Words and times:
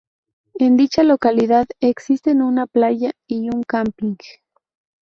En 0.55 0.77
dicha 0.77 1.03
localidad 1.03 1.67
existen 1.79 2.41
una 2.41 2.65
playa 2.65 3.11
y 3.27 3.49
un 3.51 3.61
camping. 3.61 4.15